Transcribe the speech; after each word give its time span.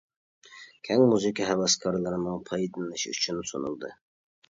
كەڭ 0.89 1.03
مۇزىكا 1.11 1.47
ھەۋەسكارلىرىنىڭ 1.51 2.43
پايدىلىنىشى 2.51 3.17
ئۈچۈن 3.17 3.47
سۇنۇلدى. 3.55 3.97